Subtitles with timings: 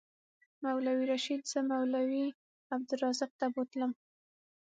[0.63, 2.25] مولوي رشید زه مولوي
[2.73, 3.91] عبدالرزاق ته بوتلم.